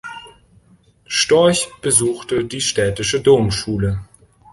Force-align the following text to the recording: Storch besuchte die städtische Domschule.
Storch 1.05 1.67
besuchte 1.79 2.43
die 2.43 2.59
städtische 2.59 3.21
Domschule. 3.21 4.03